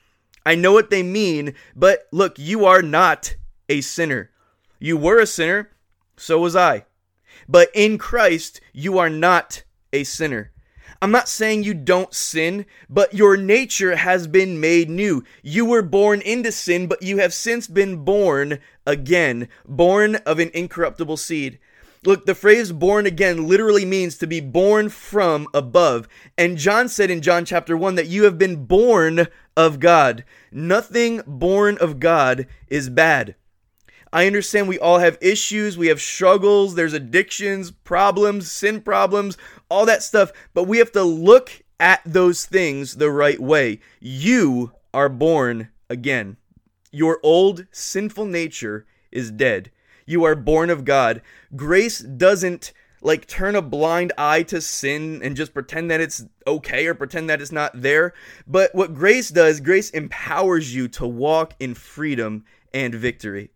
I 0.45 0.55
know 0.55 0.73
what 0.73 0.89
they 0.89 1.03
mean, 1.03 1.53
but 1.75 2.07
look, 2.11 2.37
you 2.39 2.65
are 2.65 2.81
not 2.81 3.35
a 3.69 3.81
sinner. 3.81 4.31
You 4.79 4.97
were 4.97 5.19
a 5.19 5.27
sinner, 5.27 5.69
so 6.17 6.39
was 6.39 6.55
I. 6.55 6.85
But 7.47 7.69
in 7.73 7.97
Christ, 7.97 8.61
you 8.73 8.97
are 8.97 9.09
not 9.09 9.63
a 9.93 10.03
sinner. 10.03 10.51
I'm 11.01 11.11
not 11.11 11.29
saying 11.29 11.63
you 11.63 11.73
don't 11.73 12.13
sin, 12.13 12.65
but 12.89 13.13
your 13.13 13.35
nature 13.35 13.95
has 13.95 14.27
been 14.27 14.59
made 14.59 14.89
new. 14.89 15.23
You 15.41 15.65
were 15.65 15.81
born 15.81 16.21
into 16.21 16.51
sin, 16.51 16.87
but 16.87 17.01
you 17.01 17.17
have 17.17 17.33
since 17.33 17.67
been 17.67 18.03
born 18.05 18.59
again, 18.85 19.47
born 19.65 20.17
of 20.17 20.37
an 20.37 20.51
incorruptible 20.53 21.17
seed. 21.17 21.59
Look, 22.03 22.25
the 22.25 22.35
phrase 22.35 22.71
born 22.71 23.05
again 23.05 23.47
literally 23.47 23.85
means 23.85 24.17
to 24.17 24.27
be 24.27 24.39
born 24.39 24.89
from 24.89 25.47
above. 25.53 26.07
And 26.37 26.57
John 26.57 26.89
said 26.89 27.11
in 27.11 27.21
John 27.21 27.45
chapter 27.45 27.77
1 27.77 27.95
that 27.95 28.07
you 28.07 28.23
have 28.23 28.37
been 28.37 28.65
born 28.65 29.27
of 29.55 29.79
God. 29.79 30.23
Nothing 30.51 31.21
born 31.27 31.77
of 31.79 31.99
God 31.99 32.47
is 32.67 32.89
bad. 32.89 33.35
I 34.13 34.27
understand 34.27 34.67
we 34.67 34.79
all 34.79 34.99
have 34.99 35.17
issues, 35.21 35.77
we 35.77 35.87
have 35.87 36.01
struggles, 36.01 36.75
there's 36.75 36.93
addictions, 36.93 37.71
problems, 37.71 38.51
sin 38.51 38.81
problems, 38.81 39.37
all 39.69 39.85
that 39.85 40.03
stuff, 40.03 40.31
but 40.53 40.65
we 40.65 40.79
have 40.79 40.91
to 40.93 41.03
look 41.03 41.63
at 41.79 42.01
those 42.05 42.45
things 42.45 42.97
the 42.97 43.09
right 43.09 43.39
way. 43.39 43.79
You 43.99 44.73
are 44.93 45.09
born 45.09 45.69
again. 45.89 46.37
Your 46.91 47.19
old 47.23 47.65
sinful 47.71 48.25
nature 48.25 48.85
is 49.11 49.31
dead. 49.31 49.71
You 50.05 50.25
are 50.25 50.35
born 50.35 50.69
of 50.69 50.83
God. 50.83 51.21
Grace 51.55 51.99
doesn't 51.99 52.73
like 53.01 53.27
turn 53.27 53.55
a 53.55 53.61
blind 53.61 54.13
eye 54.17 54.43
to 54.43 54.61
sin 54.61 55.21
and 55.23 55.35
just 55.35 55.53
pretend 55.53 55.89
that 55.89 56.01
it's 56.01 56.25
okay 56.45 56.85
or 56.85 56.93
pretend 56.93 57.29
that 57.29 57.41
it's 57.41 57.51
not 57.51 57.81
there. 57.81 58.13
But 58.45 58.75
what 58.75 58.93
grace 58.93 59.29
does, 59.29 59.59
grace 59.59 59.89
empowers 59.89 60.75
you 60.75 60.87
to 60.89 61.07
walk 61.07 61.53
in 61.59 61.73
freedom 61.73 62.45
and 62.73 62.93
victory. 62.93 63.51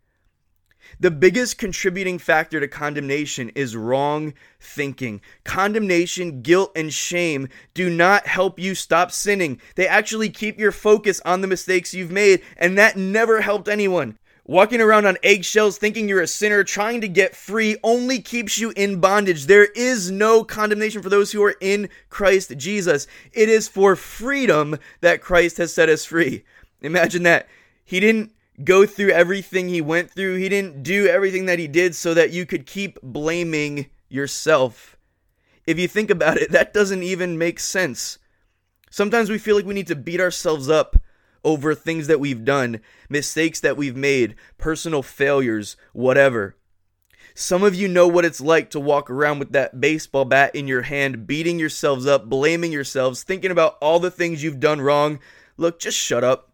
The 1.00 1.12
biggest 1.12 1.58
contributing 1.58 2.20
factor 2.20 2.60
to 2.60 2.68
condemnation 2.68 3.50
is 3.50 3.76
wrong 3.76 4.34
thinking. 4.60 5.22
Condemnation, 5.44 6.42
guilt, 6.42 6.72
and 6.76 6.94
shame 6.94 7.50
do 7.74 7.90
not 7.90 8.28
help 8.28 8.60
you 8.60 8.76
stop 8.76 9.12
sinning. 9.12 9.60
They 9.76 9.88
actually 9.88 10.30
keep 10.30 10.60
your 10.60 10.72
focus 10.72 11.22
on 11.26 11.42
the 11.42 11.48
mistakes 11.48 11.94
you've 11.94 12.12
made, 12.12 12.42
and 12.58 12.78
that 12.78 12.98
never 12.98 13.42
helped 13.42 13.68
anyone. 13.68 14.18
Walking 14.48 14.80
around 14.80 15.08
on 15.08 15.18
eggshells 15.24 15.80
thinking 15.80 16.08
you're 16.08 16.22
a 16.22 16.28
sinner, 16.28 16.64
trying 16.64 17.02
to 17.02 17.08
get 17.08 17.36
free, 17.36 17.78
only 17.84 18.22
keeps 18.22 18.60
you 18.60 18.72
in 18.76 19.00
bondage. 19.00 19.48
There 19.48 19.66
is 19.66 20.12
no 20.12 20.44
condemnation 20.44 21.02
for 21.02 21.10
those 21.10 21.32
who 21.32 21.44
are 21.44 21.56
in 21.60 21.90
Christ 22.10 22.56
Jesus. 22.56 23.08
It 23.34 23.50
is 23.50 23.68
for 23.68 23.96
freedom 23.96 24.78
that 25.02 25.22
Christ 25.22 25.58
has 25.58 25.74
set 25.74 25.90
us 25.90 26.06
free. 26.06 26.44
Imagine 26.82 27.24
that. 27.24 27.48
He 27.84 28.00
didn't 28.00 28.34
go 28.64 28.86
through 28.86 29.10
everything 29.10 29.70
he 29.70 29.82
went 29.82 30.12
through, 30.12 30.38
he 30.38 30.50
didn't 30.50 30.84
do 30.84 31.08
everything 31.08 31.46
that 31.46 31.60
he 31.60 31.68
did 31.68 31.96
so 31.96 32.14
that 32.14 32.32
you 32.32 32.46
could 32.46 32.66
keep 32.66 33.00
blaming 33.02 33.88
yourself. 34.10 34.98
If 35.66 35.80
you 35.80 35.88
think 35.88 36.10
about 36.10 36.38
it, 36.38 36.52
that 36.54 36.74
doesn't 36.74 37.04
even 37.04 37.38
make 37.38 37.60
sense. 37.60 38.20
Sometimes 38.90 39.30
we 39.30 39.38
feel 39.38 39.56
like 39.56 39.66
we 39.66 39.74
need 39.74 39.88
to 39.88 39.96
beat 39.96 40.22
ourselves 40.22 40.70
up 40.70 40.98
over 41.44 41.76
things 41.76 42.08
that 42.08 42.20
we've 42.20 42.46
done, 42.46 42.80
mistakes 43.10 43.60
that 43.60 43.78
we've 43.78 43.96
made, 43.96 44.36
personal 44.58 45.04
failures, 45.04 45.78
whatever. 45.94 46.56
Some 47.38 47.64
of 47.64 47.76
you 47.76 47.90
know 47.90 48.08
what 48.08 48.24
it's 48.24 48.40
like 48.40 48.70
to 48.70 48.80
walk 48.80 49.10
around 49.10 49.40
with 49.40 49.52
that 49.52 49.82
baseball 49.82 50.24
bat 50.24 50.56
in 50.56 50.68
your 50.68 50.84
hand, 50.84 51.28
beating 51.28 51.60
yourselves 51.60 52.06
up, 52.08 52.30
blaming 52.30 52.72
yourselves, 52.72 53.24
thinking 53.24 53.52
about 53.52 53.78
all 53.82 54.00
the 54.00 54.10
things 54.10 54.42
you've 54.42 54.62
done 54.62 54.80
wrong. 54.80 55.20
Look, 55.58 55.80
just 55.80 55.98
shut 55.98 56.24
up. 56.24 56.52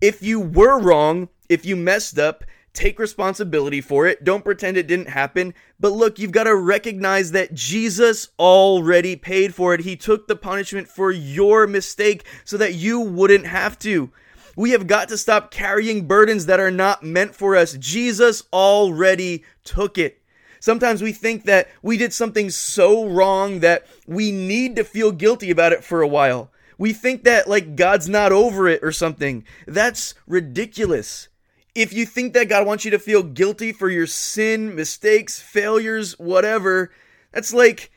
If 0.00 0.22
you 0.22 0.40
were 0.40 0.78
wrong, 0.78 1.28
if 1.48 1.64
you 1.64 1.76
messed 1.76 2.18
up, 2.18 2.44
Take 2.76 2.98
responsibility 2.98 3.80
for 3.80 4.06
it. 4.06 4.22
Don't 4.22 4.44
pretend 4.44 4.76
it 4.76 4.86
didn't 4.86 5.08
happen. 5.08 5.54
But 5.80 5.92
look, 5.92 6.18
you've 6.18 6.30
got 6.30 6.44
to 6.44 6.54
recognize 6.54 7.32
that 7.32 7.54
Jesus 7.54 8.28
already 8.38 9.16
paid 9.16 9.54
for 9.54 9.72
it. 9.72 9.80
He 9.80 9.96
took 9.96 10.28
the 10.28 10.36
punishment 10.36 10.86
for 10.86 11.10
your 11.10 11.66
mistake 11.66 12.26
so 12.44 12.58
that 12.58 12.74
you 12.74 13.00
wouldn't 13.00 13.46
have 13.46 13.78
to. 13.78 14.10
We 14.56 14.72
have 14.72 14.86
got 14.86 15.08
to 15.08 15.16
stop 15.16 15.50
carrying 15.50 16.06
burdens 16.06 16.44
that 16.46 16.60
are 16.60 16.70
not 16.70 17.02
meant 17.02 17.34
for 17.34 17.56
us. 17.56 17.78
Jesus 17.78 18.42
already 18.52 19.42
took 19.64 19.96
it. 19.96 20.20
Sometimes 20.60 21.00
we 21.00 21.12
think 21.12 21.44
that 21.44 21.68
we 21.80 21.96
did 21.96 22.12
something 22.12 22.50
so 22.50 23.08
wrong 23.08 23.60
that 23.60 23.86
we 24.06 24.30
need 24.32 24.76
to 24.76 24.84
feel 24.84 25.12
guilty 25.12 25.50
about 25.50 25.72
it 25.72 25.82
for 25.82 26.02
a 26.02 26.08
while. 26.08 26.50
We 26.78 26.92
think 26.92 27.24
that 27.24 27.48
like 27.48 27.76
God's 27.76 28.08
not 28.08 28.32
over 28.32 28.68
it 28.68 28.82
or 28.82 28.92
something. 28.92 29.44
That's 29.66 30.14
ridiculous. 30.26 31.28
If 31.74 31.92
you 31.92 32.06
think 32.06 32.32
that 32.32 32.48
God 32.48 32.66
wants 32.66 32.84
you 32.84 32.90
to 32.92 32.98
feel 32.98 33.22
guilty 33.22 33.72
for 33.72 33.90
your 33.90 34.06
sin, 34.06 34.74
mistakes, 34.74 35.40
failures, 35.40 36.18
whatever, 36.18 36.90
that's 37.32 37.52
like, 37.52 37.90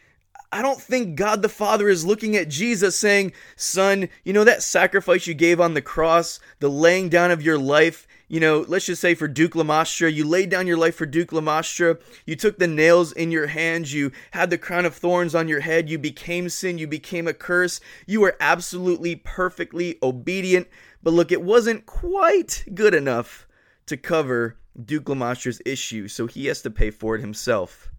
I 0.51 0.63
don't 0.63 0.81
think 0.81 1.15
God 1.15 1.41
the 1.41 1.49
Father 1.49 1.89
is 1.89 2.05
looking 2.05 2.35
at 2.35 2.49
Jesus 2.49 2.95
saying, 2.95 3.33
Son, 3.55 4.09
you 4.23 4.33
know 4.33 4.43
that 4.43 4.63
sacrifice 4.63 5.27
you 5.27 5.35
gave 5.35 5.61
on 5.61 5.75
the 5.75 5.81
cross, 5.81 6.39
the 6.59 6.69
laying 6.69 7.09
down 7.09 7.29
of 7.29 7.43
your 7.43 7.59
life, 7.59 8.07
you 8.27 8.39
know, 8.39 8.63
let's 8.67 8.85
just 8.85 9.01
say 9.01 9.15
for 9.15 9.27
Duke 9.27 9.53
Lamastra, 9.53 10.13
you 10.13 10.23
laid 10.23 10.49
down 10.49 10.67
your 10.67 10.77
life 10.77 10.95
for 10.95 11.07
Duke 11.07 11.29
Lamastra, 11.29 11.99
you 12.27 12.35
took 12.35 12.59
the 12.59 12.67
nails 12.67 13.11
in 13.11 13.31
your 13.31 13.47
hands, 13.47 13.91
you 13.93 14.11
had 14.31 14.51
the 14.51 14.57
crown 14.57 14.85
of 14.85 14.95
thorns 14.95 15.33
on 15.33 15.47
your 15.47 15.61
head, 15.61 15.89
you 15.89 15.97
became 15.97 16.47
sin, 16.47 16.77
you 16.77 16.85
became 16.85 17.27
a 17.27 17.33
curse, 17.33 17.79
you 18.05 18.21
were 18.21 18.37
absolutely 18.39 19.15
perfectly 19.15 19.97
obedient. 20.03 20.67
But 21.01 21.13
look, 21.13 21.31
it 21.31 21.41
wasn't 21.41 21.87
quite 21.87 22.65
good 22.73 22.93
enough 22.93 23.47
to 23.87 23.97
cover 23.97 24.57
Duke 24.83 25.05
Lamastra's 25.05 25.61
issue, 25.65 26.07
so 26.07 26.27
he 26.27 26.45
has 26.45 26.61
to 26.61 26.69
pay 26.69 26.91
for 26.91 27.15
it 27.15 27.21
himself. 27.21 27.89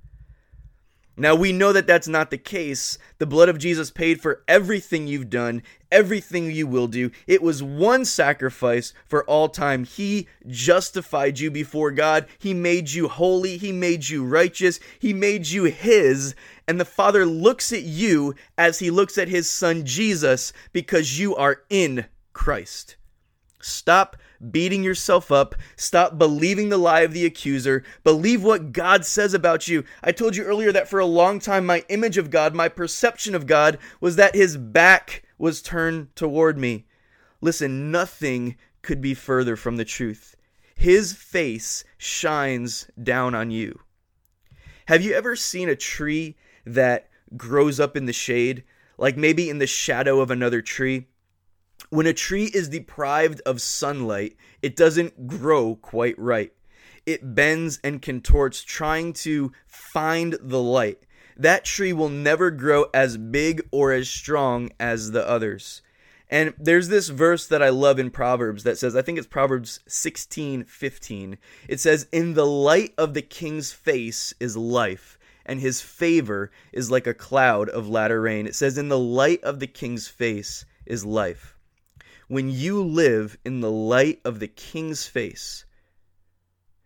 Now, 1.17 1.35
we 1.35 1.53
know 1.53 1.73
that 1.73 1.87
that's 1.87 2.09
not 2.09 2.31
the 2.31 2.39
case. 2.39 2.97
The 3.19 3.27
blood 3.27 3.49
of 3.49 3.59
Jesus 3.59 3.91
paid 3.91 4.21
for 4.21 4.43
everything 4.49 5.07
you've 5.07 5.29
done, 5.29 5.63
everything 5.93 6.51
you 6.51 6.67
will 6.67 6.87
do. 6.87 7.11
It 7.27 7.43
was 7.43 7.63
one 7.63 8.05
sacrifice 8.05 8.95
for 9.07 9.25
all 9.25 9.49
time. 9.49 9.85
He 9.85 10.29
justified 10.47 11.39
you 11.39 11.51
before 11.51 11.91
God. 11.91 12.27
He 12.39 12.55
made 12.55 12.91
you 12.93 13.09
holy. 13.09 13.59
He 13.59 13.71
made 13.73 14.09
you 14.09 14.25
righteous. 14.25 14.81
He 14.99 15.13
made 15.13 15.49
you 15.49 15.65
His. 15.65 16.35
And 16.67 16.81
the 16.81 16.85
Father 16.85 17.27
looks 17.27 17.73
at 17.73 17.83
you 17.83 18.35
as 18.57 18.79
He 18.79 18.91
looks 18.91 19.19
at 19.19 19.29
His 19.29 19.51
Son 19.51 19.85
Jesus 19.85 20.53
because 20.73 21.19
you 21.19 21.37
are 21.37 21.63
in 21.69 22.07
Christ. 22.33 22.97
Stop 23.61 24.17
beating 24.51 24.83
yourself 24.83 25.31
up. 25.31 25.55
Stop 25.77 26.19
believing 26.19 26.69
the 26.69 26.79
lie 26.79 27.01
of 27.01 27.13
the 27.13 27.27
accuser. 27.27 27.85
Believe 28.05 28.43
what 28.43 28.73
God 28.73 29.05
says 29.05 29.35
about 29.35 29.69
you. 29.69 29.85
I 30.03 30.13
told 30.13 30.37
you 30.37 30.45
earlier 30.45 30.73
that 30.73 30.89
for 30.89 30.99
a 30.99 31.07
long 31.07 31.41
time, 31.41 31.67
my 31.67 31.85
image 31.89 32.17
of 32.17 32.31
God, 32.31 32.55
my 32.55 32.69
perception 32.69 33.35
of 33.35 33.47
God, 33.47 33.79
was 34.01 34.17
that 34.17 34.35
his 34.35 34.57
back 34.57 35.23
was 35.39 35.63
turned 35.63 36.15
toward 36.17 36.59
me. 36.59 36.87
Listen, 37.41 37.91
nothing 37.91 38.57
could 38.83 39.01
be 39.01 39.15
further 39.15 39.57
from 39.57 39.77
the 39.77 39.85
truth. 39.85 40.37
His 40.75 41.13
face 41.13 41.85
shines 41.99 42.89
down 43.03 43.35
on 43.35 43.51
you. 43.51 43.81
Have 44.87 45.03
you 45.03 45.13
ever 45.13 45.37
seen 45.37 45.69
a 45.69 45.77
tree 45.77 46.37
that 46.65 47.09
grows 47.37 47.79
up 47.79 47.97
in 47.97 48.07
the 48.07 48.13
shade, 48.13 48.65
like 48.99 49.17
maybe 49.17 49.51
in 49.51 49.59
the 49.59 49.67
shadow 49.67 50.21
of 50.21 50.31
another 50.31 50.63
tree? 50.63 51.07
When 51.89 52.07
a 52.07 52.13
tree 52.13 52.51
is 52.53 52.69
deprived 52.69 53.41
of 53.47 53.61
sunlight, 53.61 54.37
it 54.63 54.77
doesn't 54.77 55.27
grow 55.27 55.77
quite 55.77 56.19
right. 56.19 56.53
It 57.07 57.35
bends 57.35 57.81
and 57.83 58.03
contorts 58.03 58.63
trying 58.63 59.15
to 59.15 59.53
find 59.67 60.37
the 60.41 60.63
light. 60.63 61.07
That 61.37 61.65
tree 61.65 61.93
will 61.93 62.11
never 62.11 62.51
grow 62.51 62.87
as 62.93 63.17
big 63.17 63.67
or 63.73 63.93
as 63.93 64.09
strong 64.09 64.71
as 64.79 65.11
the 65.11 65.27
others. 65.27 65.83
And 66.29 66.55
there's 66.59 66.89
this 66.89 67.09
verse 67.09 67.47
that 67.49 67.63
I 67.63 67.71
love 67.71 67.99
in 67.99 68.11
Proverbs 68.11 68.63
that 68.63 68.79
says, 68.79 68.95
I 68.95 69.03
think 69.03 69.19
it's 69.19 69.27
Proverbs 69.27 69.81
16 69.89 70.65
15. 70.65 71.39
It 71.67 71.81
says, 71.81 72.07
In 72.13 72.35
the 72.35 72.47
light 72.47 72.95
of 72.99 73.15
the 73.15 73.23
king's 73.23 73.73
face 73.73 74.33
is 74.39 74.57
life, 74.57 75.19
and 75.45 75.59
his 75.59 75.81
favor 75.81 76.53
is 76.73 76.91
like 76.91 77.09
a 77.09 77.15
cloud 77.15 77.69
of 77.69 77.89
latter 77.89 78.21
rain. 78.21 78.47
It 78.47 78.55
says, 78.55 78.79
In 78.79 78.89
the 78.89 78.99
light 78.99 79.43
of 79.43 79.59
the 79.59 79.67
king's 79.67 80.07
face 80.07 80.65
is 80.87 81.05
life 81.05 81.57
when 82.31 82.49
you 82.49 82.81
live 82.81 83.37
in 83.45 83.59
the 83.59 83.71
light 83.73 84.21
of 84.25 84.39
the 84.39 84.47
King's 84.47 85.05
face, 85.05 85.65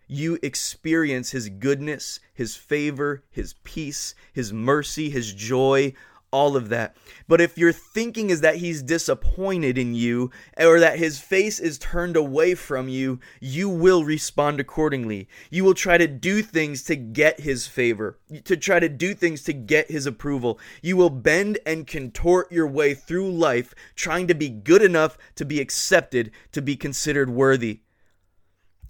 you 0.06 0.38
experience 0.42 1.32
his 1.32 1.50
goodness, 1.50 2.18
his 2.32 2.56
favor, 2.56 3.22
his 3.30 3.52
peace, 3.62 4.14
his 4.32 4.54
mercy, 4.54 5.10
his 5.10 5.34
joy, 5.34 5.92
all 6.34 6.56
of 6.56 6.68
that. 6.68 6.96
But 7.28 7.40
if 7.40 7.56
your 7.56 7.72
thinking 7.72 8.28
is 8.28 8.40
that 8.40 8.56
he's 8.56 8.82
disappointed 8.82 9.78
in 9.78 9.94
you 9.94 10.32
or 10.58 10.80
that 10.80 10.98
his 10.98 11.20
face 11.20 11.60
is 11.60 11.78
turned 11.78 12.16
away 12.16 12.56
from 12.56 12.88
you, 12.88 13.20
you 13.40 13.68
will 13.68 14.04
respond 14.04 14.58
accordingly. 14.58 15.28
You 15.48 15.62
will 15.62 15.74
try 15.74 15.96
to 15.96 16.08
do 16.08 16.42
things 16.42 16.82
to 16.84 16.96
get 16.96 17.38
his 17.38 17.68
favor, 17.68 18.18
to 18.42 18.56
try 18.56 18.80
to 18.80 18.88
do 18.88 19.14
things 19.14 19.44
to 19.44 19.52
get 19.52 19.92
his 19.92 20.06
approval. 20.06 20.58
You 20.82 20.96
will 20.96 21.08
bend 21.08 21.60
and 21.64 21.86
contort 21.86 22.50
your 22.50 22.66
way 22.66 22.94
through 22.94 23.30
life 23.30 23.72
trying 23.94 24.26
to 24.26 24.34
be 24.34 24.48
good 24.48 24.82
enough 24.82 25.16
to 25.36 25.44
be 25.44 25.60
accepted, 25.60 26.32
to 26.50 26.60
be 26.60 26.74
considered 26.74 27.30
worthy. 27.30 27.82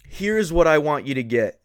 Here's 0.08 0.50
what 0.50 0.66
I 0.66 0.78
want 0.78 1.06
you 1.06 1.14
to 1.14 1.22
get 1.22 1.60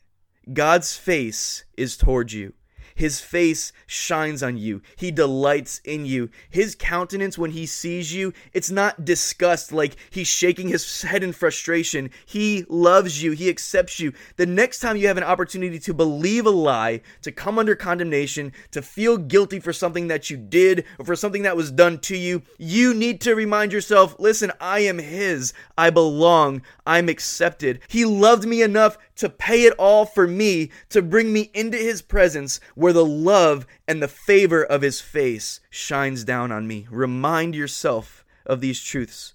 God's 0.51 0.98
face 0.98 1.63
is 1.77 1.95
towards 1.95 2.33
you. 2.33 2.53
His 3.00 3.22
face 3.22 3.72
shines 3.88 4.44
on 4.44 4.58
you. 4.58 4.82
He 4.98 5.10
delights 5.10 5.79
in 5.86 6.06
you. 6.06 6.29
His 6.50 6.75
countenance 6.75 7.38
when 7.38 7.51
he 7.51 7.65
sees 7.65 8.13
you, 8.13 8.34
it's 8.53 8.70
not 8.70 9.06
disgust 9.06 9.72
like 9.72 9.96
he's 10.10 10.27
shaking 10.27 10.68
his 10.68 11.03
head 11.03 11.24
in 11.24 11.32
frustration. 11.32 12.10
He 12.25 12.65
loves 12.68 13.24
you. 13.24 13.32
He 13.32 13.48
accepts 13.48 14.01
you. 14.01 14.12
The 14.36 14.46
next 14.46 14.82
time 14.82 14.98
you 14.98 15.08
have 15.08 15.15
an 15.15 15.24
opportunity 15.24 15.79
to 15.79 15.94
believe 15.94 16.46
a 16.46 16.50
lie, 16.50 17.00
to 17.22 17.32
come 17.32 17.58
under 17.58 17.74
condemnation, 17.74 18.51
to 18.72 18.82
feel 18.82 19.15
guilty 19.18 19.62
for 19.62 19.72
something 19.72 20.10
that 20.10 20.29
you 20.29 20.36
did 20.36 20.84
or 20.98 21.06
for 21.06 21.15
something 21.15 21.44
that 21.44 21.56
was 21.56 21.72
done 21.72 22.00
to 22.00 22.18
you, 22.18 22.41
you 22.58 22.94
need 22.94 23.22
to 23.22 23.34
remind 23.34 23.72
yourself, 23.72 24.13
listen, 24.20 24.51
I 24.60 24.79
am 24.79 24.98
his. 24.98 25.53
I 25.77 25.89
belong. 25.89 26.63
I'm 26.86 27.08
accepted. 27.08 27.79
He 27.88 28.03
loved 28.03 28.46
me 28.46 28.62
enough 28.62 28.98
to 29.19 29.29
pay 29.29 29.63
it 29.63 29.73
all 29.77 30.05
for 30.05 30.27
me, 30.27 30.71
to 30.89 31.01
bring 31.01 31.31
me 31.31 31.51
into 31.53 31.77
his 31.77 32.01
presence 32.01 32.59
where 32.75 32.93
the 32.93 33.05
love 33.05 33.65
and 33.88 34.01
the 34.01 34.07
favor 34.07 34.63
of 34.63 34.81
his 34.81 34.99
face 34.99 35.59
shines 35.69 36.23
down 36.23 36.51
on 36.51 36.67
me. 36.67 36.88
Remind 36.89 37.55
yourself 37.55 38.25
of 38.45 38.61
these 38.61 38.81
truths. 38.81 39.33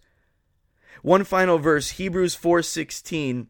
One 1.02 1.24
final 1.24 1.58
verse, 1.58 1.90
Hebrews 1.90 2.34
4:16 2.34 3.48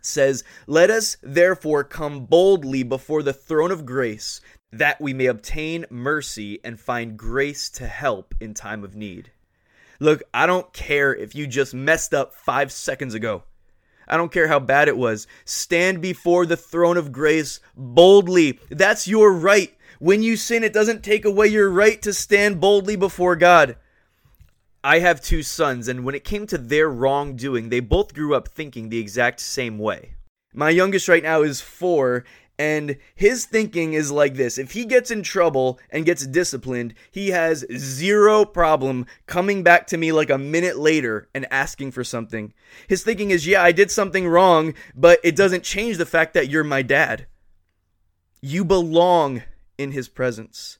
says, 0.00 0.42
"Let 0.66 0.90
us 0.90 1.16
therefore 1.22 1.84
come 1.84 2.26
boldly 2.26 2.82
before 2.82 3.22
the 3.22 3.32
throne 3.32 3.70
of 3.70 3.86
grace, 3.86 4.40
that 4.72 5.00
we 5.00 5.14
may 5.14 5.26
obtain 5.26 5.86
mercy 5.90 6.58
and 6.64 6.80
find 6.80 7.16
grace 7.16 7.70
to 7.70 7.86
help 7.86 8.34
in 8.40 8.52
time 8.52 8.82
of 8.82 8.96
need." 8.96 9.30
Look, 10.00 10.24
I 10.34 10.46
don't 10.46 10.72
care 10.72 11.14
if 11.14 11.36
you 11.36 11.46
just 11.46 11.72
messed 11.72 12.12
up 12.12 12.34
5 12.34 12.72
seconds 12.72 13.14
ago. 13.14 13.44
I 14.08 14.16
don't 14.16 14.32
care 14.32 14.48
how 14.48 14.58
bad 14.58 14.88
it 14.88 14.96
was. 14.96 15.26
Stand 15.44 16.00
before 16.00 16.46
the 16.46 16.56
throne 16.56 16.96
of 16.96 17.12
grace 17.12 17.60
boldly. 17.76 18.58
That's 18.70 19.08
your 19.08 19.32
right. 19.32 19.76
When 19.98 20.22
you 20.22 20.36
sin, 20.36 20.64
it 20.64 20.72
doesn't 20.72 21.04
take 21.04 21.24
away 21.24 21.46
your 21.48 21.70
right 21.70 22.00
to 22.02 22.12
stand 22.12 22.60
boldly 22.60 22.96
before 22.96 23.36
God. 23.36 23.76
I 24.84 24.98
have 24.98 25.22
two 25.22 25.44
sons, 25.44 25.86
and 25.86 26.04
when 26.04 26.16
it 26.16 26.24
came 26.24 26.46
to 26.48 26.58
their 26.58 26.90
wrongdoing, 26.90 27.68
they 27.68 27.78
both 27.78 28.14
grew 28.14 28.34
up 28.34 28.48
thinking 28.48 28.88
the 28.88 28.98
exact 28.98 29.38
same 29.38 29.78
way. 29.78 30.14
My 30.52 30.70
youngest 30.70 31.08
right 31.08 31.22
now 31.22 31.42
is 31.42 31.60
four, 31.60 32.24
and 32.62 32.96
his 33.16 33.44
thinking 33.44 33.92
is 33.92 34.12
like 34.12 34.34
this 34.34 34.56
if 34.56 34.70
he 34.70 34.84
gets 34.84 35.10
in 35.10 35.24
trouble 35.24 35.80
and 35.90 36.06
gets 36.06 36.24
disciplined, 36.24 36.94
he 37.10 37.30
has 37.30 37.66
zero 37.76 38.44
problem 38.44 39.04
coming 39.26 39.64
back 39.64 39.88
to 39.88 39.96
me 39.96 40.12
like 40.12 40.30
a 40.30 40.38
minute 40.38 40.78
later 40.78 41.28
and 41.34 41.44
asking 41.50 41.90
for 41.90 42.04
something. 42.04 42.54
His 42.86 43.02
thinking 43.02 43.32
is, 43.32 43.48
yeah, 43.48 43.64
I 43.64 43.72
did 43.72 43.90
something 43.90 44.28
wrong, 44.28 44.74
but 44.94 45.18
it 45.24 45.34
doesn't 45.34 45.64
change 45.64 45.96
the 45.96 46.06
fact 46.06 46.34
that 46.34 46.50
you're 46.50 46.62
my 46.62 46.82
dad. 46.82 47.26
You 48.40 48.64
belong 48.64 49.42
in 49.76 49.90
his 49.90 50.08
presence. 50.08 50.78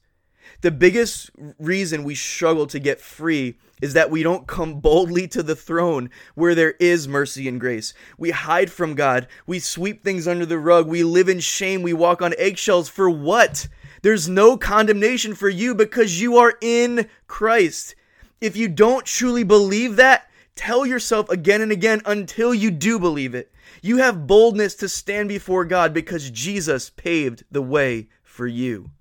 The 0.63 0.71
biggest 0.71 1.29
reason 1.59 2.05
we 2.05 2.15
struggle 2.15 2.67
to 2.67 2.79
get 2.79 3.01
free 3.01 3.57
is 3.81 3.95
that 3.95 4.09
we 4.09 4.23
don't 4.23 4.47
come 4.47 4.79
boldly 4.79 5.27
to 5.27 5.43
the 5.43 5.57
throne 5.57 6.09
where 6.35 6.55
there 6.55 6.75
is 6.79 7.05
mercy 7.05 7.49
and 7.49 7.59
grace. 7.59 7.93
We 8.17 8.29
hide 8.29 8.71
from 8.71 8.95
God. 8.95 9.27
We 9.45 9.59
sweep 9.59 10.01
things 10.01 10.25
under 10.25 10.45
the 10.45 10.57
rug. 10.57 10.87
We 10.87 11.03
live 11.03 11.27
in 11.27 11.41
shame. 11.41 11.81
We 11.81 11.91
walk 11.91 12.21
on 12.21 12.33
eggshells. 12.37 12.87
For 12.87 13.09
what? 13.09 13.67
There's 14.03 14.29
no 14.29 14.55
condemnation 14.55 15.35
for 15.35 15.49
you 15.49 15.75
because 15.75 16.21
you 16.21 16.37
are 16.37 16.53
in 16.61 17.09
Christ. 17.27 17.95
If 18.39 18.55
you 18.55 18.69
don't 18.69 19.05
truly 19.05 19.43
believe 19.43 19.97
that, 19.97 20.29
tell 20.55 20.85
yourself 20.85 21.29
again 21.29 21.59
and 21.59 21.73
again 21.73 22.01
until 22.05 22.53
you 22.53 22.71
do 22.71 22.99
believe 22.99 23.35
it. 23.35 23.51
You 23.81 23.97
have 23.97 24.27
boldness 24.27 24.75
to 24.75 24.87
stand 24.87 25.27
before 25.27 25.65
God 25.65 25.93
because 25.93 26.29
Jesus 26.29 26.89
paved 26.89 27.43
the 27.51 27.61
way 27.61 28.07
for 28.23 28.47
you. 28.47 28.91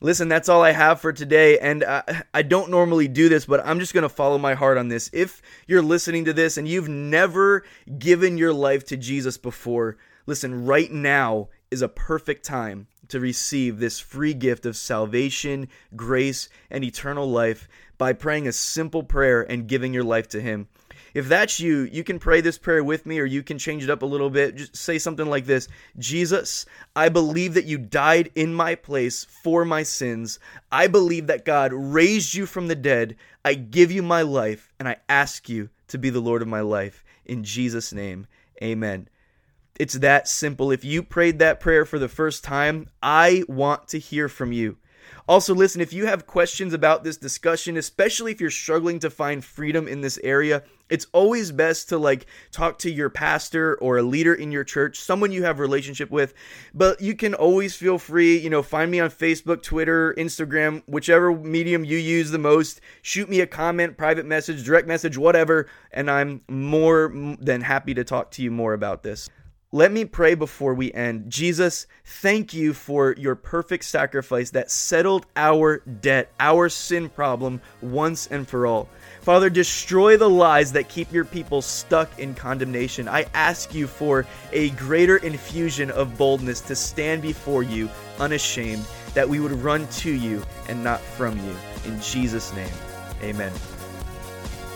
Listen, 0.00 0.28
that's 0.28 0.48
all 0.48 0.62
I 0.62 0.72
have 0.72 1.00
for 1.00 1.12
today. 1.12 1.58
And 1.58 1.82
uh, 1.82 2.02
I 2.32 2.42
don't 2.42 2.70
normally 2.70 3.08
do 3.08 3.28
this, 3.28 3.46
but 3.46 3.64
I'm 3.66 3.80
just 3.80 3.94
going 3.94 4.02
to 4.02 4.08
follow 4.08 4.38
my 4.38 4.54
heart 4.54 4.78
on 4.78 4.88
this. 4.88 5.10
If 5.12 5.42
you're 5.66 5.82
listening 5.82 6.24
to 6.26 6.32
this 6.32 6.56
and 6.56 6.68
you've 6.68 6.88
never 6.88 7.64
given 7.98 8.38
your 8.38 8.52
life 8.52 8.84
to 8.86 8.96
Jesus 8.96 9.38
before, 9.38 9.96
listen, 10.26 10.64
right 10.66 10.92
now 10.92 11.48
is 11.70 11.82
a 11.82 11.88
perfect 11.88 12.44
time 12.44 12.86
to 13.08 13.20
receive 13.20 13.78
this 13.78 13.98
free 13.98 14.34
gift 14.34 14.66
of 14.66 14.76
salvation, 14.76 15.68
grace, 15.96 16.48
and 16.70 16.84
eternal 16.84 17.28
life 17.28 17.68
by 17.96 18.12
praying 18.12 18.46
a 18.46 18.52
simple 18.52 19.02
prayer 19.02 19.42
and 19.42 19.66
giving 19.66 19.92
your 19.92 20.04
life 20.04 20.28
to 20.28 20.40
Him. 20.40 20.68
If 21.14 21.28
that's 21.28 21.60
you, 21.60 21.88
you 21.92 22.04
can 22.04 22.18
pray 22.18 22.40
this 22.40 22.58
prayer 22.58 22.84
with 22.84 23.06
me 23.06 23.18
or 23.18 23.24
you 23.24 23.42
can 23.42 23.58
change 23.58 23.84
it 23.84 23.90
up 23.90 24.02
a 24.02 24.06
little 24.06 24.30
bit. 24.30 24.56
Just 24.56 24.76
say 24.76 24.98
something 24.98 25.26
like 25.26 25.46
this 25.46 25.68
Jesus, 25.98 26.66
I 26.94 27.08
believe 27.08 27.54
that 27.54 27.66
you 27.66 27.78
died 27.78 28.30
in 28.34 28.54
my 28.54 28.74
place 28.74 29.24
for 29.24 29.64
my 29.64 29.82
sins. 29.82 30.38
I 30.70 30.86
believe 30.86 31.26
that 31.26 31.44
God 31.44 31.72
raised 31.72 32.34
you 32.34 32.46
from 32.46 32.68
the 32.68 32.74
dead. 32.74 33.16
I 33.44 33.54
give 33.54 33.90
you 33.90 34.02
my 34.02 34.22
life 34.22 34.72
and 34.78 34.88
I 34.88 34.96
ask 35.08 35.48
you 35.48 35.70
to 35.88 35.98
be 35.98 36.10
the 36.10 36.20
Lord 36.20 36.42
of 36.42 36.48
my 36.48 36.60
life. 36.60 37.04
In 37.24 37.44
Jesus' 37.44 37.92
name, 37.92 38.26
amen. 38.62 39.08
It's 39.78 39.94
that 39.94 40.26
simple. 40.26 40.72
If 40.72 40.84
you 40.84 41.02
prayed 41.02 41.38
that 41.38 41.60
prayer 41.60 41.84
for 41.84 41.98
the 41.98 42.08
first 42.08 42.42
time, 42.42 42.88
I 43.02 43.44
want 43.48 43.88
to 43.88 43.98
hear 43.98 44.28
from 44.28 44.52
you. 44.52 44.76
Also, 45.28 45.54
listen, 45.54 45.80
if 45.80 45.92
you 45.92 46.06
have 46.06 46.26
questions 46.26 46.72
about 46.72 47.04
this 47.04 47.16
discussion, 47.16 47.76
especially 47.76 48.32
if 48.32 48.40
you're 48.40 48.50
struggling 48.50 48.98
to 48.98 49.10
find 49.10 49.44
freedom 49.44 49.86
in 49.86 50.00
this 50.00 50.18
area, 50.24 50.62
it's 50.90 51.06
always 51.12 51.52
best 51.52 51.88
to 51.90 51.98
like 51.98 52.26
talk 52.50 52.78
to 52.80 52.90
your 52.90 53.10
pastor 53.10 53.76
or 53.76 53.98
a 53.98 54.02
leader 54.02 54.34
in 54.34 54.52
your 54.52 54.64
church, 54.64 54.98
someone 55.00 55.32
you 55.32 55.42
have 55.44 55.58
a 55.58 55.62
relationship 55.62 56.10
with. 56.10 56.34
But 56.74 57.00
you 57.00 57.14
can 57.14 57.34
always 57.34 57.74
feel 57.76 57.98
free, 57.98 58.38
you 58.38 58.50
know, 58.50 58.62
find 58.62 58.90
me 58.90 59.00
on 59.00 59.10
Facebook, 59.10 59.62
Twitter, 59.62 60.14
Instagram, 60.14 60.82
whichever 60.86 61.34
medium 61.34 61.84
you 61.84 61.98
use 61.98 62.30
the 62.30 62.38
most. 62.38 62.80
Shoot 63.02 63.28
me 63.28 63.40
a 63.40 63.46
comment, 63.46 63.96
private 63.96 64.26
message, 64.26 64.64
direct 64.64 64.88
message, 64.88 65.18
whatever, 65.18 65.68
and 65.92 66.10
I'm 66.10 66.42
more 66.48 67.12
than 67.40 67.60
happy 67.60 67.94
to 67.94 68.04
talk 68.04 68.30
to 68.32 68.42
you 68.42 68.50
more 68.50 68.72
about 68.72 69.02
this. 69.02 69.28
Let 69.70 69.92
me 69.92 70.06
pray 70.06 70.34
before 70.34 70.72
we 70.72 70.90
end. 70.94 71.28
Jesus, 71.28 71.86
thank 72.02 72.54
you 72.54 72.72
for 72.72 73.14
your 73.18 73.34
perfect 73.34 73.84
sacrifice 73.84 74.48
that 74.52 74.70
settled 74.70 75.26
our 75.36 75.80
debt, 75.80 76.32
our 76.40 76.70
sin 76.70 77.10
problem 77.10 77.60
once 77.82 78.28
and 78.28 78.48
for 78.48 78.66
all. 78.66 78.88
Father, 79.28 79.50
destroy 79.50 80.16
the 80.16 80.26
lies 80.26 80.72
that 80.72 80.88
keep 80.88 81.12
your 81.12 81.26
people 81.26 81.60
stuck 81.60 82.18
in 82.18 82.32
condemnation. 82.34 83.06
I 83.06 83.26
ask 83.34 83.74
you 83.74 83.86
for 83.86 84.24
a 84.52 84.70
greater 84.70 85.18
infusion 85.18 85.90
of 85.90 86.16
boldness 86.16 86.62
to 86.62 86.74
stand 86.74 87.20
before 87.20 87.62
you 87.62 87.90
unashamed, 88.18 88.86
that 89.12 89.28
we 89.28 89.38
would 89.38 89.52
run 89.52 89.86
to 89.98 90.10
you 90.10 90.42
and 90.66 90.82
not 90.82 91.00
from 91.00 91.36
you. 91.46 91.54
In 91.84 92.00
Jesus' 92.00 92.54
name, 92.54 92.72
amen. 93.22 93.52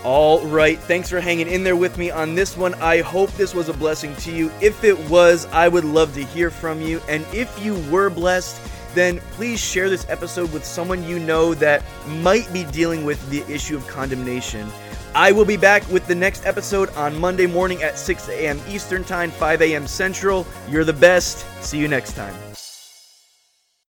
All 0.03 0.45
right, 0.45 0.77
thanks 0.77 1.09
for 1.09 1.19
hanging 1.19 1.47
in 1.47 1.63
there 1.63 1.75
with 1.75 1.97
me 1.97 2.11
on 2.11 2.35
this 2.35 2.55
one. 2.55 2.75
I 2.75 3.01
hope 3.01 3.31
this 3.31 3.55
was 3.55 3.69
a 3.69 3.73
blessing 3.73 4.15
to 4.17 4.31
you. 4.31 4.51
If 4.61 4.83
it 4.83 4.99
was, 5.09 5.47
I 5.47 5.67
would 5.67 5.83
love 5.83 6.13
to 6.13 6.23
hear 6.23 6.51
from 6.51 6.79
you. 6.79 7.01
And 7.09 7.25
if 7.33 7.65
you 7.65 7.73
were 7.89 8.11
blessed, 8.11 8.61
then 8.93 9.19
please 9.31 9.59
share 9.59 9.89
this 9.89 10.07
episode 10.09 10.51
with 10.53 10.65
someone 10.65 11.03
you 11.03 11.19
know 11.19 11.53
that 11.55 11.83
might 12.21 12.51
be 12.53 12.63
dealing 12.65 13.05
with 13.05 13.29
the 13.29 13.41
issue 13.53 13.75
of 13.75 13.87
condemnation. 13.87 14.69
I 15.15 15.31
will 15.31 15.45
be 15.45 15.57
back 15.57 15.87
with 15.89 16.07
the 16.07 16.15
next 16.15 16.45
episode 16.45 16.89
on 16.95 17.19
Monday 17.19 17.45
morning 17.45 17.83
at 17.83 17.97
6 17.97 18.29
a.m. 18.29 18.59
Eastern 18.67 19.03
Time, 19.03 19.29
5 19.29 19.61
a.m. 19.61 19.85
Central. 19.85 20.45
You're 20.67 20.85
the 20.85 20.93
best. 20.93 21.45
See 21.63 21.77
you 21.77 21.87
next 21.87 22.13
time. 22.13 22.52